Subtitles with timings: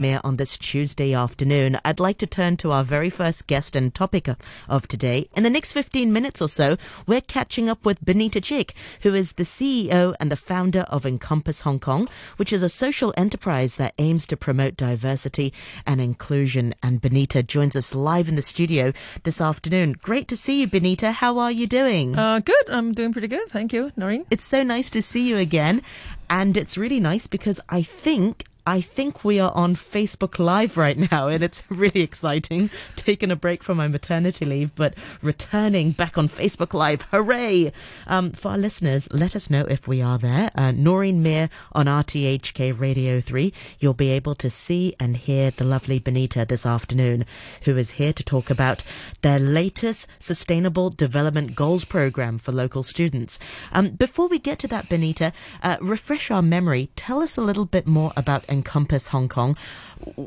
[0.00, 1.78] Mir on this Tuesday afternoon.
[1.84, 4.28] I'd like to turn to our very first guest and topic
[4.68, 5.28] of today.
[5.36, 6.76] In the next 15 minutes or so,
[7.06, 11.60] we're catching up with Benita Chick, who is the CEO and the founder of Encompass
[11.60, 15.52] Hong Kong, which is a social enterprise that aims to promote diversity
[15.86, 16.74] and inclusion.
[16.82, 18.92] And Benita joins us live in the studio
[19.24, 19.92] this afternoon.
[20.00, 21.12] Great to see you, Benita.
[21.12, 22.16] How are you doing?
[22.16, 22.68] Uh, good.
[22.68, 23.48] I'm doing pretty good.
[23.48, 24.24] Thank you, Noreen.
[24.30, 25.82] It's so nice to see you again.
[26.30, 30.98] And it's really nice because I think I think we are on Facebook Live right
[31.10, 32.70] now, and it's really exciting.
[32.94, 37.02] Taking a break from my maternity leave, but returning back on Facebook Live.
[37.10, 37.72] Hooray!
[38.06, 40.50] Um, for our listeners, let us know if we are there.
[40.54, 43.52] Uh, Noreen Mir on RTHK Radio 3.
[43.78, 47.24] You'll be able to see and hear the lovely Benita this afternoon,
[47.62, 48.82] who is here to talk about
[49.22, 53.38] their latest Sustainable Development Goals program for local students.
[53.72, 55.32] Um, before we get to that, Benita,
[55.62, 56.90] uh, refresh our memory.
[56.94, 59.56] Tell us a little bit more about Encompass Hong Kong.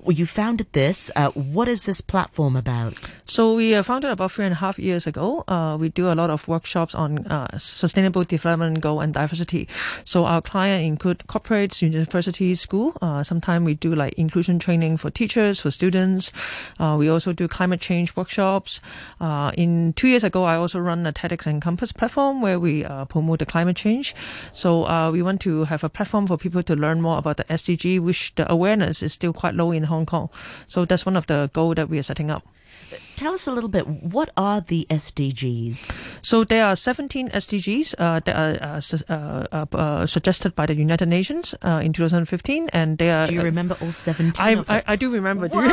[0.07, 1.09] You founded this.
[1.15, 3.11] Uh, what is this platform about?
[3.25, 5.43] So we uh, founded about three and a half years ago.
[5.47, 9.67] Uh, we do a lot of workshops on uh, sustainable development goal and diversity.
[10.05, 12.93] So our client include corporates, universities, school.
[13.01, 16.31] Uh, sometimes we do like inclusion training for teachers, for students.
[16.79, 18.79] Uh, we also do climate change workshops.
[19.55, 23.45] in two years ago, I also run a TEDx Encompass platform where we promote the
[23.45, 24.15] climate change.
[24.51, 27.99] So we want to have a platform for people to learn more about the SDG,
[28.13, 30.29] which the awareness is still quite low in Hong Kong.
[30.67, 32.45] So that's one of the goals that we are setting up.
[33.15, 33.87] Tell us a little bit.
[33.87, 35.91] What are the SDGs?
[36.21, 40.73] So there are 17 SDGs uh, that are uh, uh, uh, uh, suggested by the
[40.73, 43.27] United Nations uh, in 2015, and they are.
[43.27, 44.33] Do you remember all 17?
[44.39, 45.47] I, I, I, do remember.
[45.47, 45.69] Do you,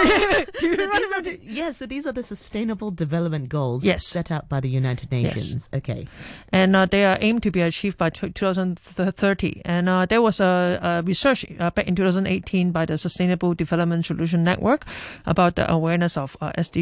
[0.61, 0.97] do you so remember?
[1.21, 4.07] The, yes, so these are the Sustainable Development Goals yes.
[4.07, 5.69] set out by the United Nations.
[5.71, 5.79] Yes.
[5.79, 6.09] Okay,
[6.51, 9.63] and they are aimed to be achieved by 2030.
[9.67, 14.87] And there was a, a research back in 2018 by the Sustainable Development Solution Network
[15.27, 16.39] about the awareness of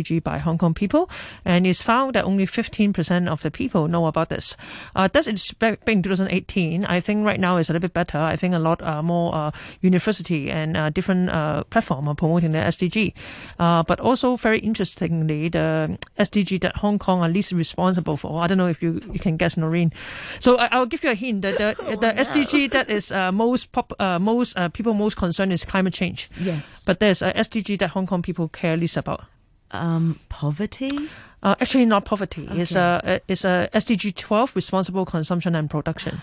[0.09, 1.11] SDG by Hong Kong people,
[1.45, 4.57] and it's found that only 15% of the people know about this.
[4.95, 6.85] Uh, that's back in 2018.
[6.85, 8.19] I think right now it's a little bit better.
[8.19, 12.53] I think a lot uh, more uh, university and uh, different uh, platform are promoting
[12.53, 13.13] the SDG.
[13.59, 18.43] Uh, but also very interestingly, the SDG that Hong Kong are least responsible for.
[18.43, 19.93] I don't know if you, you can guess, Noreen.
[20.41, 21.43] So I, will give you a hint.
[21.43, 22.23] The, the, oh, the no.
[22.23, 26.31] SDG that is most pop, most people most concerned is climate change.
[26.41, 26.85] Yes.
[26.85, 29.25] But there's a SDG that Hong Kong people care least about
[29.71, 30.91] um, poverty?
[31.43, 32.49] Uh, actually, not poverty.
[32.49, 32.61] Okay.
[32.61, 36.21] It's a it's a SDG 12, responsible consumption and production.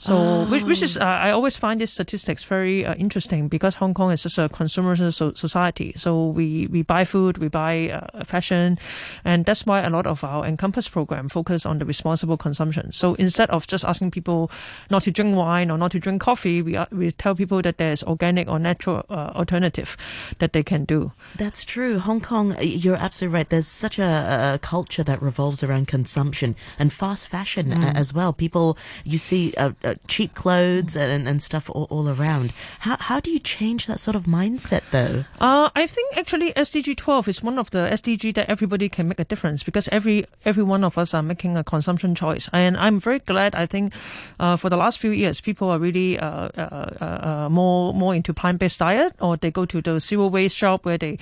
[0.00, 0.44] So, oh.
[0.46, 4.10] which, which, is, uh, I always find these statistics very uh, interesting because Hong Kong
[4.12, 5.92] is just a consumer society.
[5.94, 8.78] So we, we buy food, we buy uh, fashion,
[9.26, 12.92] and that's why a lot of our Encompass program focus on the responsible consumption.
[12.92, 14.50] So instead of just asking people
[14.88, 17.76] not to drink wine or not to drink coffee, we, uh, we tell people that
[17.76, 19.98] there's organic or natural uh, alternative
[20.38, 21.12] that they can do.
[21.36, 21.98] That's true.
[21.98, 23.50] Hong Kong, you're absolutely right.
[23.50, 27.94] There's such a, a culture that revolves around consumption and fast fashion mm.
[27.94, 28.32] as well.
[28.32, 29.52] People, you see,
[29.90, 32.52] uh, cheap clothes and, and stuff all, all, around.
[32.80, 35.24] How, how do you change that sort of mindset though?
[35.40, 39.20] Uh, I think actually SDG 12 is one of the SDG that everybody can make
[39.20, 42.48] a difference because every every one of us are making a consumption choice.
[42.52, 43.92] And I'm very glad, I think,
[44.38, 48.78] uh, for the last few years, people are really uh, uh, more more into plant-based
[48.78, 51.18] diet or they go to the zero waste shop where they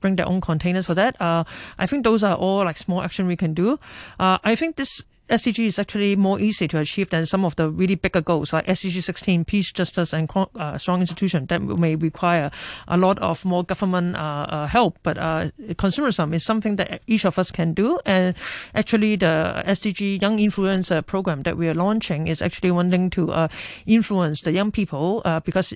[0.00, 1.16] bring their own containers for that.
[1.20, 3.78] I think those are all like small action we can do.
[4.18, 7.94] I think this SDG is actually more easy to achieve than some of the really
[7.94, 12.50] bigger goals like SDG 16, peace, justice, and uh, strong institution that may require
[12.88, 14.98] a lot of more government uh, uh, help.
[15.04, 18.00] But uh, consumerism is something that each of us can do.
[18.04, 18.34] And
[18.74, 23.48] actually, the SDG Young Influencer program that we are launching is actually wanting to uh,
[23.86, 25.74] influence the young people because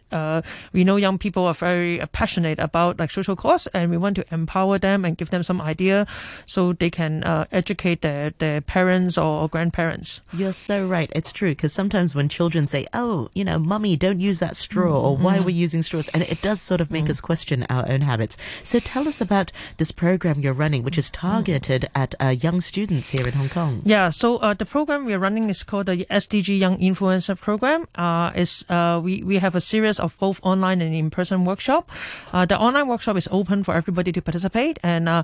[0.73, 4.25] we know young people are very passionate about like social cause, and we want to
[4.33, 6.07] empower them and give them some idea
[6.47, 7.23] so they can
[7.53, 10.21] educate their, their parents or or grandparents.
[10.33, 11.11] You're so right.
[11.15, 14.97] It's true because sometimes when children say, "Oh, you know, mummy, don't use that straw,"
[14.97, 15.07] mm-hmm.
[15.07, 17.11] or "Why are we using straws?" and it does sort of make mm.
[17.11, 18.37] us question our own habits.
[18.65, 21.89] So tell us about this program you're running, which is targeted mm.
[21.95, 23.83] at uh, young students here in Hong Kong.
[23.85, 24.09] Yeah.
[24.09, 27.87] So uh, the program we are running is called the SDG Young Influencer Program.
[27.95, 31.91] Uh, is uh, we we have a series of both online and in-person workshop.
[32.33, 35.23] Uh, the online workshop is open for everybody to participate, and uh,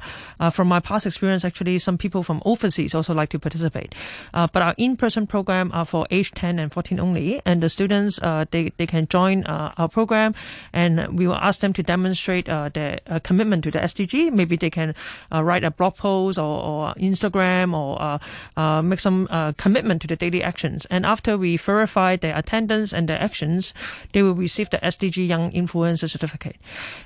[0.50, 3.94] from my past experience, actually, some people from overseas also like to participate.
[4.34, 8.20] Uh, but our in-person program are for age 10 and 14 only, and the students
[8.22, 10.34] uh, they they can join uh, our program,
[10.72, 14.32] and we will ask them to demonstrate uh, their uh, commitment to the SDG.
[14.32, 14.94] Maybe they can
[15.32, 18.18] uh, write a blog post or, or Instagram or uh,
[18.56, 20.86] uh, make some uh, commitment to the daily actions.
[20.90, 23.74] And after we verify their attendance and their actions,
[24.12, 26.56] they will receive the SDG Young Influencer Certificate.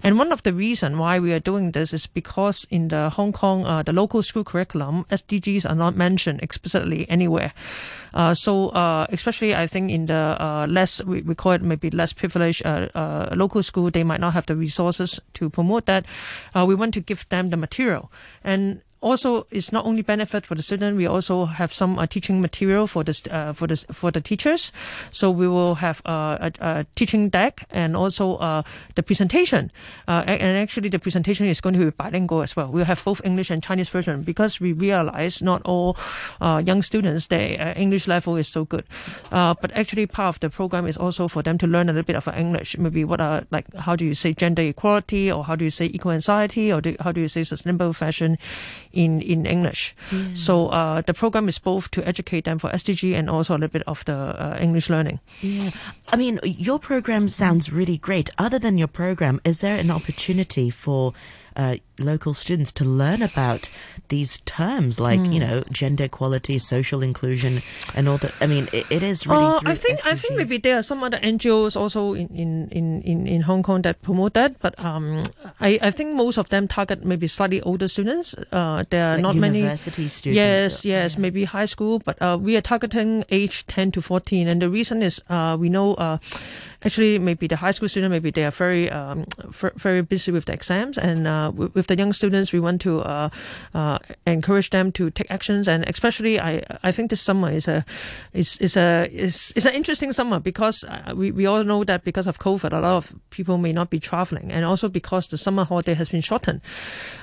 [0.03, 3.33] And one of the reason why we are doing this is because in the Hong
[3.33, 7.53] Kong, uh, the local school curriculum, SDGs are not mentioned explicitly anywhere.
[8.15, 11.91] Uh, so, uh, especially I think in the uh, less, we, we call it maybe
[11.91, 16.07] less privileged uh, uh, local school, they might not have the resources to promote that.
[16.55, 18.13] Uh, we want to give them the material.
[18.45, 22.41] And also it's not only benefit for the student we also have some uh, teaching
[22.41, 24.73] material for this uh, for this for the teachers.
[25.13, 28.63] So we will have uh, a, a teaching deck and also uh,
[28.95, 29.71] the presentation.
[30.09, 32.69] Uh, and actually the presentation is going to be bilingual as well.
[32.69, 35.97] We'll have both english and chinese version because we realize not all
[36.41, 38.85] young students their english level is so good.
[39.31, 42.17] But actually part of the program is also for them to learn a little bit
[42.17, 42.79] of english.
[42.79, 45.87] Maybe what are like how do you say gender equality or how do you say
[45.87, 48.39] eco anxiety or do, how do you say sustainable fashion
[48.95, 49.95] in in English.
[50.33, 53.69] So uh, the program is both to educate them for SDG and also a little
[53.69, 55.21] bit of the uh, English learning.
[55.43, 55.71] Yeah.
[56.13, 58.31] I mean, your program sounds really great.
[58.39, 61.13] Other than your program, is there an opportunity for
[61.57, 63.71] uh, local students to learn about
[64.09, 67.63] these terms like, you know, gender equality, social inclusion,
[67.95, 68.33] and all that?
[68.41, 69.45] I mean, it, it is really.
[69.45, 72.69] Uh, I think I think maybe there are some other NGOs also in, in,
[73.03, 75.23] in, in, Hong Kong that promote that, but um,
[75.61, 78.35] I, I think most of them target maybe slightly older students.
[78.53, 80.37] Uh, there are Like not many university students.
[80.37, 84.49] Yes, or- yes, maybe high school, but uh, we are targeting age 10 to 14.
[84.49, 86.19] And the reason is uh, we know uh,
[86.85, 90.45] actually maybe the high school student, maybe they are very, um, f- very busy with
[90.47, 90.99] the exams.
[90.99, 93.29] And uh, with, with the young students, we want to uh,
[93.75, 95.69] uh, encourage them to take actions.
[95.69, 97.85] And especially, I I think this summer is a
[98.33, 102.05] is is a is, is an interesting summer because uh, we, we all know that
[102.05, 105.39] because of COVID, a lot of people may not be traveling, and also because the
[105.39, 106.61] summer holiday has been shortened.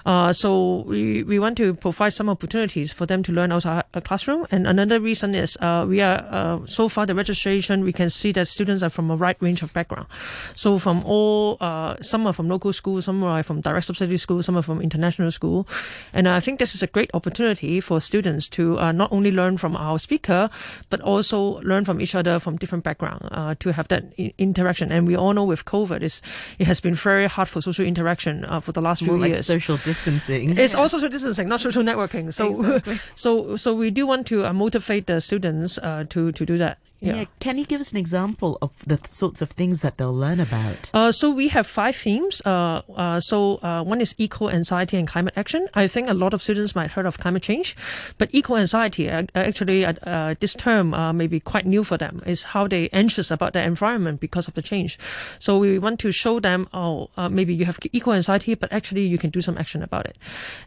[0.06, 4.02] Uh, so we, we want to provide some opportunities for them to learn outside a
[4.02, 4.46] classroom.
[4.52, 8.32] And another reason is uh, we are uh, so far the registration we can see
[8.34, 10.08] that students are from a wide range of background.
[10.56, 11.58] So from all
[12.02, 15.32] some are from local schools, some are from direct subsidy schools, some are from international
[15.32, 15.66] school,
[16.14, 19.58] and I think this is a great opportunity for students to uh, not only learn
[19.58, 20.50] from our speaker
[20.90, 24.92] but also learn from each other from different background uh, to have that I- interaction.
[24.92, 26.22] And we all know with COVID, it's,
[26.60, 29.32] it has been very hard for social interaction uh, for the last few More like
[29.34, 29.46] years.
[29.46, 30.58] social distancing.
[30.58, 32.34] It's all social distancing, not social networking.
[32.34, 32.96] So, Exactly.
[33.16, 36.78] so, so we do want to uh, motivate the students uh, to to do that.
[37.02, 37.26] Yeah.
[37.40, 40.90] Can you give us an example of the sorts of things that they'll learn about?
[40.94, 42.42] Uh, so we have five themes.
[42.46, 45.68] Uh, uh, so uh, one is eco anxiety and climate action.
[45.74, 47.76] I think a lot of students might heard of climate change,
[48.18, 51.98] but eco anxiety uh, actually uh, uh, this term uh, may be quite new for
[51.98, 52.22] them.
[52.26, 55.00] Is how they anxious about the environment because of the change.
[55.40, 59.06] So we want to show them, oh, uh, maybe you have eco anxiety, but actually
[59.06, 60.18] you can do some action about it.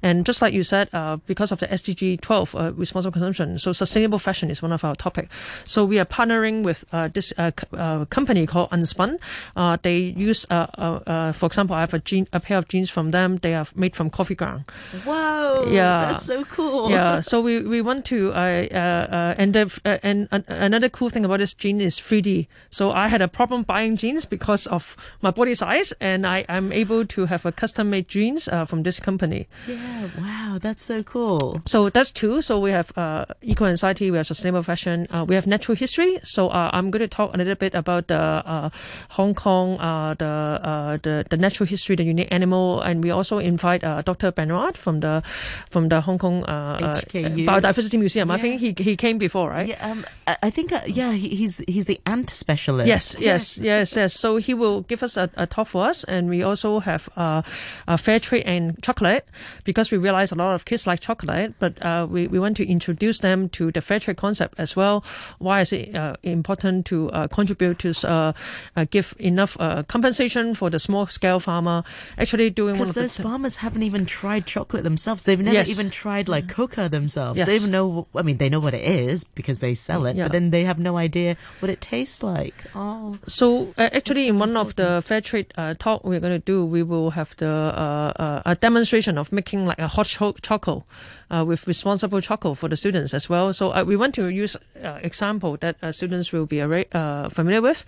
[0.02, 3.72] And just like you said, uh, because of the SDG 12, uh, responsible consumption, so
[3.72, 5.30] sustainable fashion is one of our topic.
[5.66, 9.18] So we are partnering with uh, this uh, uh, company called Unspun.
[9.56, 12.68] Uh, they use, uh, uh, uh, for example, I have a, jean, a pair of
[12.68, 13.36] jeans from them.
[13.38, 14.64] They are made from coffee ground.
[15.06, 15.64] Wow!
[15.68, 16.08] Yeah.
[16.08, 16.90] That's so cool.
[16.90, 21.10] Yeah, so we, we want to, uh, uh, uh, and the, uh, and another cool
[21.10, 22.46] thing about this jean is 3D.
[22.70, 26.72] So I had a problem buying jeans because of my body size, and I am
[26.72, 29.46] able to have a custom made jeans uh, from this company.
[29.68, 31.62] Yeah, wow, that's so cool.
[31.66, 32.40] So that's two.
[32.40, 36.13] So we have uh, eco anxiety, we have sustainable fashion, uh, we have natural history.
[36.22, 38.70] So uh, I'm going to talk a little bit about the uh,
[39.10, 43.38] Hong Kong, uh, the, uh, the the natural history, the unique animal, and we also
[43.38, 44.32] invite uh, Dr.
[44.32, 45.22] Benoit from the
[45.70, 46.44] from the Hong Kong.
[46.44, 48.30] Biodiversity Museum.
[48.30, 49.68] I think he he came before, right?
[49.68, 52.88] Yeah, um, I think, uh, yeah, he, he's he's the ant specialist.
[52.88, 54.14] Yes, yes, yes, yes.
[54.14, 57.42] So he will give us a, a talk for us, and we also have uh,
[57.88, 59.26] a fair trade and chocolate
[59.64, 62.66] because we realize a lot of kids like chocolate, but uh, we we want to
[62.68, 65.04] introduce them to the fair trade concept as well.
[65.38, 68.32] Why is it uh, important to uh, contribute to uh,
[68.76, 71.82] uh, give enough uh, compensation for the small scale farmer?
[72.18, 75.24] Actually, doing one Because those farmers haven't even tried chocolate themselves.
[75.24, 75.70] They've never Yes.
[75.70, 77.38] even tried like cocoa themselves.
[77.38, 77.48] Yes.
[77.48, 78.06] They even know.
[78.14, 80.24] I mean, they know what it is because they sell it, Yeah.
[80.26, 82.54] but then they have no idea what it tastes like.
[82.74, 86.44] Oh, So uh, actually, in one of the fair trade uh, talk we're going to
[86.44, 90.36] do, we will have the uh, uh, a demonstration of making like a hot cho-
[90.42, 90.84] choco
[91.30, 93.52] uh, with responsible chocolate for the students as well.
[93.52, 97.62] So uh, we want to use uh, example that uh, students will be uh, familiar
[97.62, 97.84] with,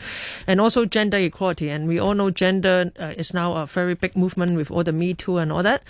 [0.46, 1.68] and also gender equality.
[1.68, 4.92] And we all know gender uh, is now a very big movement with all the
[4.92, 5.82] Me Too and all that.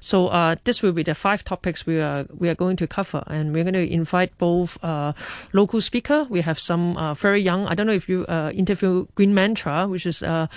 [0.00, 3.24] So uh, this will be the five topics we are we are going to cover,
[3.26, 5.12] and we're going to invite both uh,
[5.52, 6.26] local speaker.
[6.30, 7.66] We have some very young.
[7.66, 10.48] I don't know if you interview Green Mantra, which is a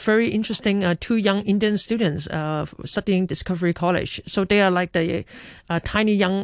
[0.00, 0.84] very interesting.
[1.00, 2.28] two young Indian students
[2.84, 4.20] studying Discovery College.
[4.26, 5.24] So they are like the
[5.84, 6.42] tiny young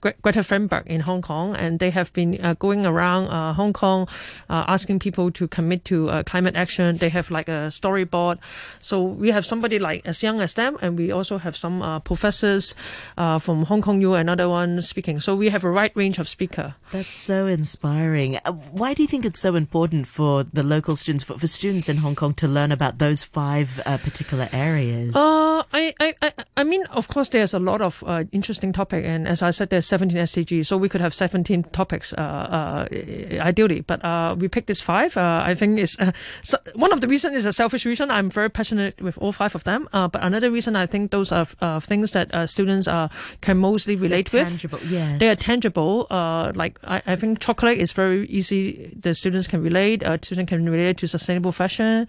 [0.00, 2.19] Greta Thunberg in Hong Kong, and they have been
[2.58, 4.08] going around Hong Kong
[4.48, 6.96] asking people to commit to climate action.
[6.96, 8.38] They have like a storyboard.
[8.80, 12.00] So we have somebody like as young as them, and we also have some uh,
[12.00, 12.74] professors
[13.16, 15.20] uh, from Hong Kong U, another one speaking.
[15.20, 16.74] So we have a wide range of speaker.
[16.92, 18.38] That's so inspiring.
[18.44, 21.88] Uh, why do you think it's so important for the local students, for, for students
[21.88, 25.14] in Hong Kong, to learn about those five uh, particular areas?
[25.14, 29.04] Uh, I, I, I, I mean, of course, there's a lot of uh, interesting topic,
[29.06, 34.38] and as I said, there's 17 SDGs, so we could have 17 topics ideally, but
[34.38, 35.16] we picked this five.
[35.16, 35.96] I think is
[36.42, 38.10] so one of the reasons is a selfish reason.
[38.10, 41.46] I'm very passionate with all five of them, but another reason I think those are
[41.60, 43.08] uh, things that uh, students uh,
[43.40, 44.90] can mostly relate They're tangible, with.
[44.90, 45.18] Yes.
[45.18, 46.06] They are tangible.
[46.10, 48.92] Uh, like I, I, think chocolate is very easy.
[49.00, 50.04] The students can relate.
[50.04, 52.06] Uh, students can relate to sustainable fashion,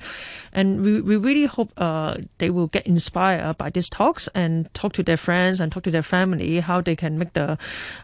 [0.51, 4.40] and we, we really hope uh, they will get inspired by these talks and
[4.73, 7.57] talk to their friends and talk to their family how they can make the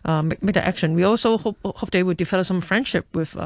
[0.05, 0.95] make, make, the action.
[0.95, 3.37] We also hope hope they will develop some friendship with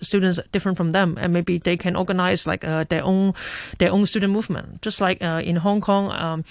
[0.00, 3.34] students different from them, and maybe they can organize like their own
[3.78, 6.10] their own student movement, just like in Hong Kong.
[6.12, 6.44] Um,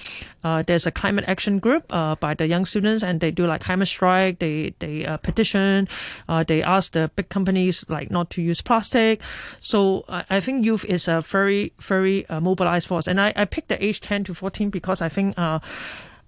[0.43, 3.61] uh, there's a climate action group uh, by the young students, and they do like
[3.61, 4.39] climate strike.
[4.39, 5.87] They they uh, petition.
[6.27, 9.21] Uh, they ask the big companies like not to use plastic.
[9.59, 13.45] So I, I think youth is a very very uh, mobilized force, and I, I
[13.45, 15.59] picked the age 10 to 14 because I think uh,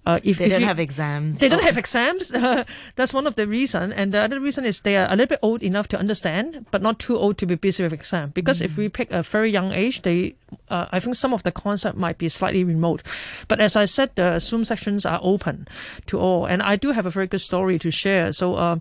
[0.06, 2.28] uh, if they if don't you, have exams, they don't have exams.
[2.94, 5.40] that's one of the reason, and the other reason is they are a little bit
[5.42, 8.30] old enough to understand, but not too old to be busy with exam.
[8.30, 8.66] Because mm.
[8.66, 10.36] if we pick a very young age, they,
[10.70, 13.02] uh, I think some of the concept might be slightly remote.
[13.48, 15.66] But as I said, the Zoom sections are open
[16.06, 18.32] to all, and I do have a very good story to share.
[18.32, 18.78] So uh,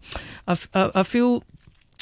[0.47, 1.41] a, a, a few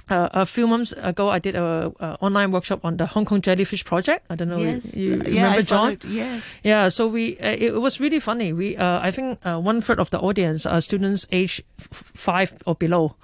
[0.10, 3.42] uh, a few months ago, I did a, a, online workshop on the Hong Kong
[3.42, 4.26] jellyfish project.
[4.30, 4.96] I don't know yes.
[4.96, 5.98] you, you yeah, remember, John?
[6.08, 6.44] yes.
[6.64, 6.90] Yeah.
[6.90, 8.54] So we uh, it was really funny.
[8.54, 12.54] We uh, I think uh, one third of the audience are students age f- five
[12.66, 13.16] or below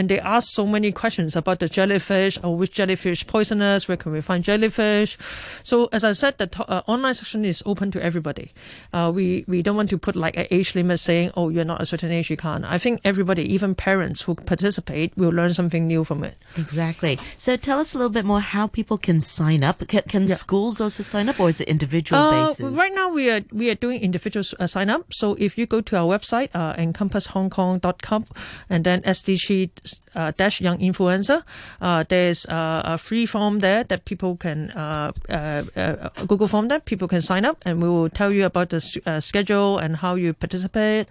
[0.00, 4.12] and they ask so many questions about the jellyfish or which jellyfish poisonous, where can
[4.12, 5.18] we find jellyfish.
[5.62, 8.52] So as I said, the to- uh, online section is open to everybody.
[8.94, 11.82] Uh, we we don't want to put like an age limit saying, oh, you're not
[11.82, 12.64] a certain age, you can't.
[12.64, 16.38] I think everybody, even parents who participate, will learn something new from it.
[16.56, 17.18] Exactly.
[17.36, 19.86] So tell us a little bit more how people can sign up.
[19.86, 20.34] Can, can yeah.
[20.34, 22.72] schools also sign up, or is it individual uh, basis?
[22.72, 25.12] Right now, we are we are doing individual uh, sign up.
[25.12, 28.24] So if you go to our website, uh, encompasshongkong.com,
[28.70, 29.68] and then SDG
[30.14, 31.42] uh, dash young influencer.
[31.80, 36.68] Uh, there's uh, a free form there that people can uh, uh, uh, Google form
[36.68, 38.80] that people can sign up, and we will tell you about the
[39.20, 41.06] schedule and how you participate.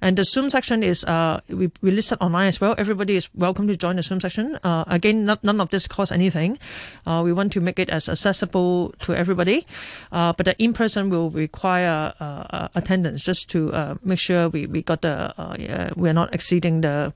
[0.00, 1.04] And the Zoom section is
[1.48, 2.74] we we listed online as well.
[2.78, 4.58] Everybody is welcome to join the Zoom section.
[4.64, 6.58] again, not, none of this costs anything.
[7.06, 9.66] we want to make it as accessible to everybody,
[10.10, 12.12] but the in person will require
[12.74, 15.32] attendance just to make sure we, we got the
[15.96, 17.12] we're not exceeding the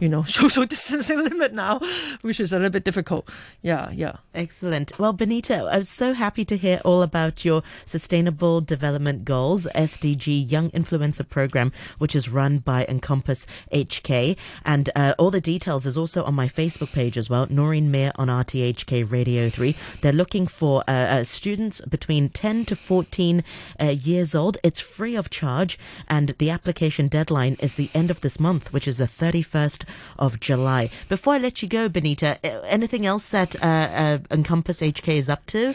[0.00, 0.22] you know
[0.58, 1.78] social distancing limit now,
[2.22, 3.28] which is a little bit difficult.
[3.60, 4.16] Yeah, yeah.
[4.34, 4.98] Excellent.
[4.98, 10.70] Well, Benita, I'm so happy to hear all about your Sustainable Development Goals, SDG Young
[10.70, 14.38] Influencer Program, which is run by Encompass HK.
[14.64, 18.12] And uh, all the details is also on my Facebook page as well, Noreen Mir
[18.16, 19.76] on RTHK Radio 3.
[20.00, 23.44] They're looking for uh, uh, students between 10 to 14
[23.78, 24.56] uh, years old.
[24.62, 25.78] It's free of charge,
[26.08, 29.84] and the application deadline is the end of this month, which is the 31st
[30.18, 30.68] of July.
[30.68, 30.90] July.
[31.08, 35.46] Before I let you go, Benita, anything else that uh, uh, Encompass HK is up
[35.46, 35.74] to?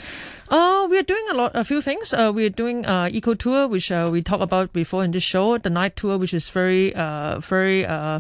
[0.50, 2.14] Uh, we are doing a lot, a few things.
[2.14, 5.24] Uh, we are doing uh, eco tour, which uh, we talked about before in this
[5.24, 5.58] show.
[5.58, 8.20] The night tour, which is very, uh, very, uh,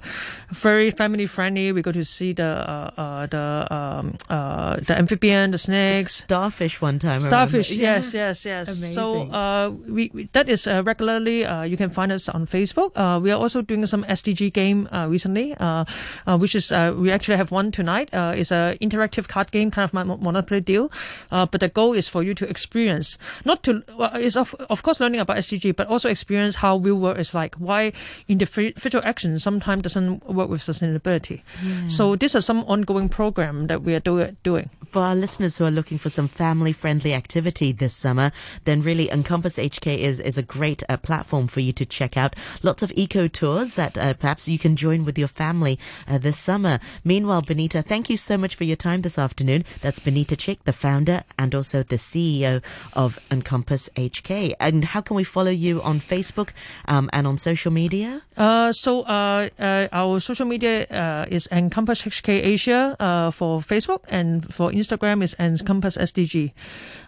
[0.49, 1.71] very family friendly.
[1.71, 6.81] We go to see the uh, uh the um, uh, the amphibian, the snakes, starfish.
[6.81, 7.71] One time, starfish.
[7.71, 8.67] Yes, yes, yes.
[8.67, 8.95] Amazing.
[8.95, 11.45] So uh, we, we that is uh, regularly.
[11.45, 12.93] Uh, you can find us on Facebook.
[12.95, 15.85] Uh, we are also doing some SDG game uh, recently, uh,
[16.33, 18.13] uh, which is uh, we actually have one tonight.
[18.13, 20.91] Uh, it's an interactive card game, kind of my Monopoly deal.
[21.31, 24.83] Uh, but the goal is for you to experience, not to, well, it's of, of
[24.83, 27.91] course learning about SDG, but also experience how real world is like, why
[28.27, 31.41] individual action sometimes doesn't work with sustainability.
[31.63, 31.87] Yeah.
[31.87, 34.69] So these are some ongoing program that we are do, doing.
[34.87, 38.31] For our listeners who are looking for some family friendly activity this summer,
[38.65, 42.35] then really Encompass HK is, is a great uh, platform for you to check out.
[42.61, 46.39] Lots of eco tours that uh, perhaps you can join with your family uh, this
[46.39, 46.79] summer.
[47.03, 49.65] Meanwhile, Benita, thank you so much for your time this afternoon.
[49.81, 52.63] That's Benita Chick, the founder and also the CEO
[52.93, 54.53] of Encompass HK.
[54.59, 56.49] And how can we follow you on Facebook
[56.87, 58.23] um, and on social media?
[58.35, 63.99] Uh, so uh, uh, our social media uh, is Encompass HK Asia uh, for Facebook,
[64.09, 66.53] and for Instagram is Encompass SDG.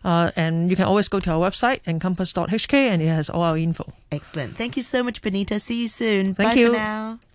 [0.03, 3.57] Uh, and you can always go to our website, encompass.hk, and it has all our
[3.57, 3.91] info.
[4.11, 4.55] Excellent.
[4.55, 5.59] Thank you so much, Benita.
[5.59, 6.35] See you soon.
[6.35, 6.67] Thank Bye you.
[6.67, 7.19] for now.